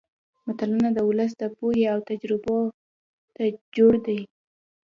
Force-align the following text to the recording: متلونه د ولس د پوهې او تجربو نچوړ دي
متلونه 0.45 0.89
د 0.93 0.99
ولس 1.09 1.31
د 1.37 1.43
پوهې 1.57 1.83
او 1.93 1.99
تجربو 2.09 2.57
نچوړ 3.41 3.93
دي 4.05 4.19